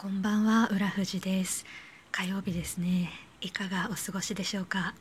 [0.00, 1.66] こんばんは浦富です。
[2.10, 3.10] 火曜日ですね。
[3.42, 4.94] いかがお過ごしでしょうか？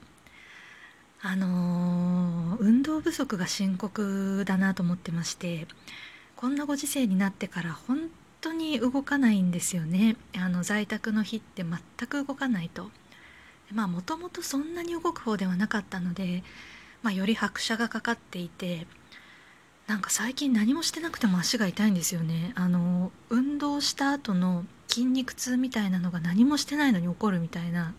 [1.22, 5.67] あのー、運動不足が深刻だなと思ってまして
[6.35, 8.09] こんなご時世になってから本
[8.41, 10.18] 当に動かないんですよね。
[10.38, 11.79] あの在宅の日って全
[12.09, 12.91] く動かないと。
[13.71, 16.43] まあもともとそんなに動く方ではなかったので、
[17.04, 18.86] まあ、より拍車がかかっていて
[19.90, 27.96] なんか最近何もしてなくても足が痛いんですよねあの運動した後の筋肉痛みたいなのが何もしてないのに起こるみたいな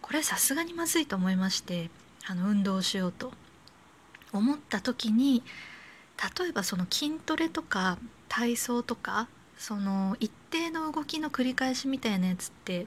[0.00, 1.90] これさすがにまずいと思いまして
[2.26, 3.30] あの運動しようと
[4.32, 5.42] 思った時に
[6.38, 7.98] 例えばその筋トレとか
[8.30, 12.86] 体操とかその一定の動きの繰り返しみたいなやつって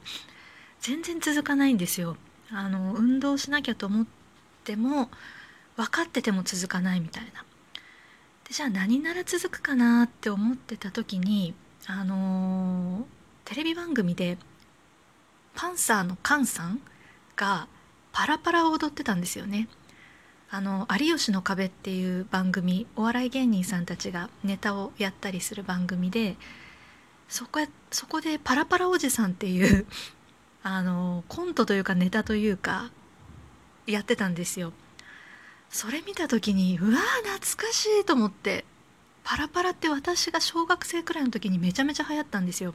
[0.79, 2.17] 全然続かないんですよ。
[2.51, 4.05] あの運動しなきゃと思っ
[4.63, 5.09] ても
[5.75, 7.45] 分かってても続かないみたいな。
[8.47, 11.53] でじゃあ何なら続くかなって思ってた時に
[11.87, 13.03] あのー、
[13.45, 14.37] テレビ番組で
[15.55, 16.81] パンサーのカンさん
[17.35, 17.67] が
[18.11, 19.67] パラパラを踊ってたんですよね。
[20.49, 26.37] あの「有吉の壁」っていう番組お笑い芸人さんたちがネタをやったりする番組で
[27.27, 27.59] そこ
[27.91, 29.85] そこでパラパラおじさんっていう
[30.63, 32.91] あのコントというかネタというか
[33.85, 34.71] やってたんですよ。
[35.69, 38.65] それ見た時にうわ懐かしいと思って
[39.23, 42.73] パラパラって私が小学生くらいの時にめちゃめちゃ流行ったんですよ。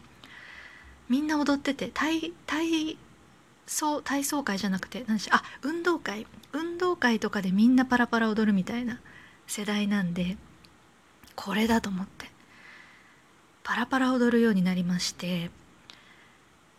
[1.09, 2.99] みんな踊ってて体体
[3.67, 6.27] 操体操会じゃなくて何でしあ運動会。
[6.53, 9.01] 運動会とかでみんなパラパラ踊るみたいな
[9.47, 10.37] 世代なんで
[11.37, 12.27] これだと思って
[13.63, 15.51] パラパラ踊るようになりまして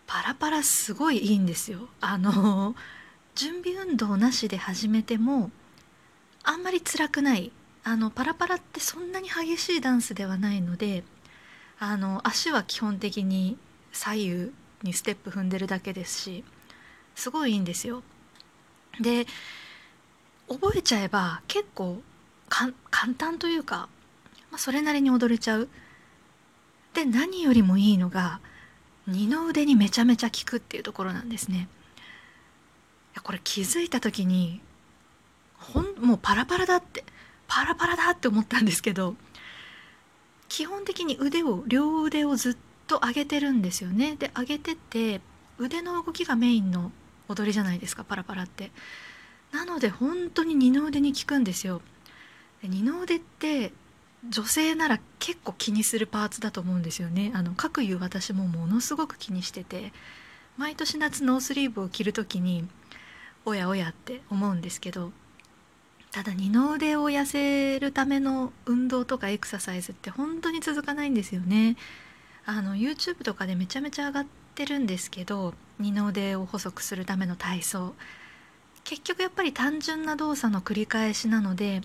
[0.08, 1.88] パラパラすごいいいんですよ。
[2.02, 2.76] あの
[3.34, 5.52] 準備運動なしで始めても
[6.44, 7.52] あんまり辛くない
[7.84, 11.04] あのパラパラってそんなに激しいダンスではないので
[11.80, 13.58] あの足は基本的に
[13.92, 14.52] 左右
[14.84, 16.44] にステップ踏んでるだけですし
[17.16, 18.04] すごいいいんですよ。
[19.00, 19.26] で
[20.48, 22.02] 覚えちゃえば結構
[22.50, 22.74] 簡
[23.18, 23.88] 単というか、
[24.52, 25.70] まあ、それなりに踊れちゃう。
[26.94, 28.42] で何よりもいいのが
[29.08, 31.68] 二の腕にめちゃめちゃ効くっていうところなんですね。
[33.24, 34.62] これ気づいた時に
[35.62, 37.04] ほんもうパラパラだって。
[37.54, 39.16] パラパラだって思ったんですけど
[40.48, 42.58] 基本的に腕を両腕をずっ
[42.88, 44.16] と上げてるんですよね。
[44.18, 45.20] で上げてて
[45.58, 46.92] 腕の動きがメインの
[47.28, 48.72] 踊りじゃないですかパラパラって。
[49.52, 51.82] なので本当に二の腕に効くんですよ。
[52.64, 53.74] 二の腕って
[54.30, 57.32] 女性なら結構気にするパーツだと思うんですよね。
[57.34, 59.92] あの各言う私もものすごく気にしてて
[60.58, 62.66] 毎年夏ノースリーブを着る時に
[63.46, 65.12] おやおやって思うんですけど
[66.12, 71.78] ただ二の腕を痩せるための運動とかエクササイズって本当に続かないんですよね。
[72.46, 77.94] あの YouTube とかでめちゃめちゃ上がってるんですけど二の腕を細くするための体操。
[78.84, 81.82] 結局やっぱり単純な動作の繰り返しなので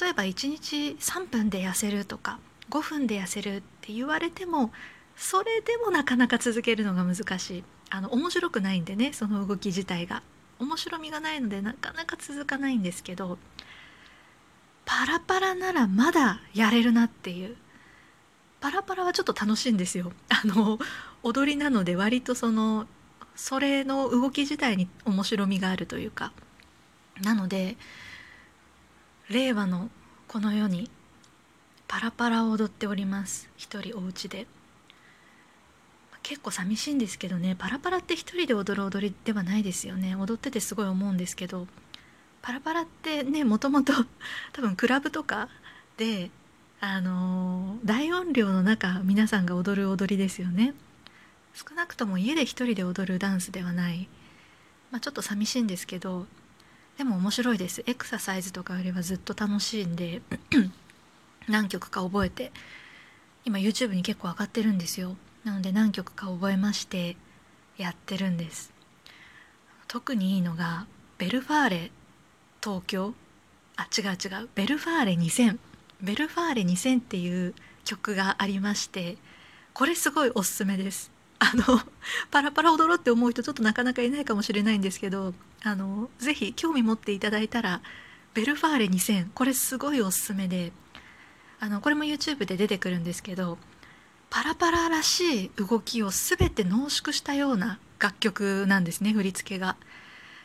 [0.00, 2.38] 例えば1日3分で痩せるとか
[2.70, 4.72] 5分で痩せるって言われても
[5.14, 7.64] それでもなかなか続けるのが難しい。
[7.88, 10.22] あの面白くないんでねその動き自体が。
[10.58, 13.38] 面白みがないのでなかなか続かないんですけど
[14.86, 17.56] パラパラならまだやれるなっていう。
[18.60, 20.12] パラパラはちょっと楽しいんですよ。
[20.30, 20.78] あの
[21.22, 22.86] 踊りなので割とその
[23.34, 26.32] それの動き自体に面白みがあるというか。
[27.20, 27.76] なので
[29.28, 29.90] 令和の
[30.28, 30.90] この世に
[31.88, 33.48] パラパラを踊っております。
[33.56, 34.46] 一人お家で。
[36.26, 40.16] 結構寂しいんですけどねパラパラって一人で踊る踊りではないですよね。
[40.16, 41.68] 踊っててすごい思うんですけど
[42.42, 43.92] パラパラってねもともと
[44.52, 45.48] 多分クラブとか
[45.96, 46.32] で
[46.80, 50.74] あのー、大音量の中皆さんが踊る踊りですよね。
[51.54, 54.08] 少なくとも家で一人で踊るダンスではない、
[54.90, 56.26] まあ、ちょっと寂しいんですけど
[56.98, 57.84] でも面白いです。
[57.86, 60.22] エクササイズとかよりはずっと楽しいんで
[61.46, 62.50] 何曲か覚えて
[63.44, 67.16] 今 YouTube に結構上がってるんですよなので何曲か覚えまして
[67.78, 68.72] やってるんです。
[69.86, 70.88] 特にいいのが
[71.18, 71.90] ベルファーレ
[72.60, 73.14] 東京。
[73.76, 74.48] あ違う違う。
[74.56, 75.58] ベルファーレ2000
[76.02, 77.54] ベルファーレ2000っていう
[77.84, 79.18] 曲がありまして
[79.72, 81.12] これすごいおすすめです。
[81.38, 81.62] あの
[82.32, 85.32] パラパラ踊ろうって思う人ちょっとなかなかいないかもしれないんですけど
[85.62, 87.82] あのぜひ興味持っていただいたら
[88.34, 90.72] ベルファーレ2000これすごいおすすめで
[91.60, 93.58] あのこれも YouTube で出てくるんですけど
[94.36, 99.78] パラパラらしい動きを全て濃縮したような楽曲なんですね振り付けが。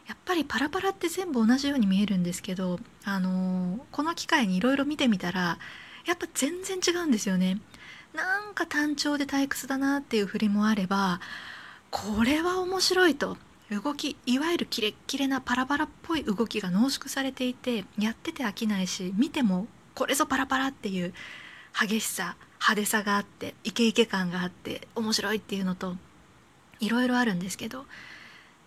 [0.07, 5.59] やっぱりパラパラって全部同じように見えるんですけど、あのー、この機会にいろいろ見てみたら
[6.05, 7.59] やっぱ全然違うんですよね。
[8.13, 11.19] なんか単調で退屈だなっていう振りもあれば
[11.89, 13.35] これは面白いと
[13.69, 21.13] 動きいわゆるキレッキレなパラパラっぽい動きが濃縮されていてやってて飽きないし見てもこれぞパラパラっていう
[21.77, 25.95] 激しさ派手さがあってイケイケ感があって面白いっていうのと
[26.79, 27.85] いろいろあるんですけど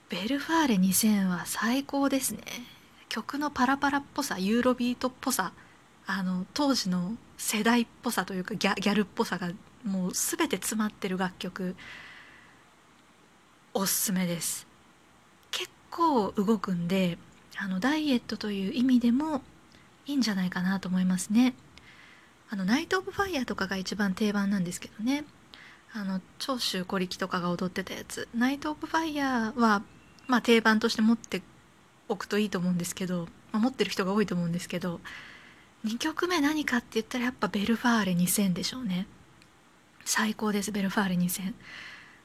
[0.09, 2.43] ベルファーレ2000は最高ですね。
[3.09, 5.53] 曲のパラパラっぽさユーロビートっぽさ
[6.07, 9.51] あの当時の世代っぽさというかギャギャルっぽさが
[9.85, 11.77] もう全て詰まってる楽曲
[13.73, 14.67] おすすめです。
[15.53, 17.19] 結構動くんで
[17.57, 19.43] あのダイエットという意味でも
[20.07, 21.55] いいんじゃないかなと思いますね。
[22.51, 25.25] あのナイト・オブ・ファイヤーとかが一番定番なんですけどね。
[25.93, 28.29] あの長州小力とかが踊ってたやつ。
[28.35, 29.83] ナイト・オブ・ファイヤーは
[30.27, 31.43] まあ定番として持って
[32.09, 35.01] おくといいと思うんですけど、まあ、持ってる人が多いと思うんですけど
[35.85, 39.07] 2曲目何かって言ったらやっぱベルファーレ2000でしょうね。
[40.05, 41.55] 最高ですベルファーレ2000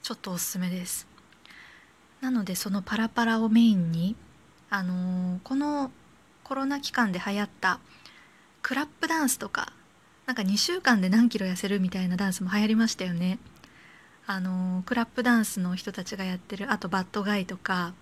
[0.01, 1.07] ちょっとおすすめです。
[2.21, 4.15] なのでそのパラパラをメインに
[4.69, 5.91] あのー、この
[6.43, 7.79] コロナ期間で流行った
[8.61, 9.73] クラップダンスとか
[10.29, 13.39] なんか2週間で何キロ痩せるみたいなダンスも流行りましたよね。
[14.27, 17.95] あの、クラップダンスの人たちがやってるあとバッドガイとか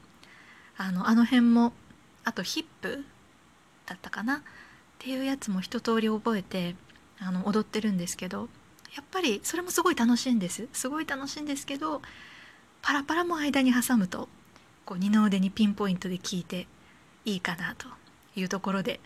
[0.76, 1.72] あのあの辺も
[2.26, 3.06] あとヒップ
[3.86, 4.40] だったかな？
[4.40, 4.42] っ
[5.00, 6.76] ていうやつも一通り覚えて
[7.22, 8.50] あの踊ってるんですけど
[8.94, 10.68] やっぱりそれもすごい楽しいんです。
[10.74, 12.02] すごい楽しいんですけど
[12.82, 14.28] パラパラも間に挟むと
[14.84, 16.68] こう二の腕にピンポイントで効いて
[17.24, 17.88] いいかなと
[18.36, 19.00] いうところで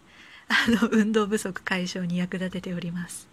[0.52, 3.30] あの運動不足解消に役立てております。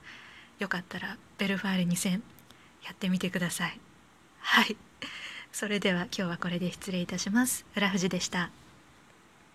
[0.61, 3.81] よかったらベルファーレ2000やってみてください。
[4.39, 4.77] はい。
[5.53, 7.67] それでは今日はこれで失礼いたします。
[7.77, 8.51] 浦藤でした。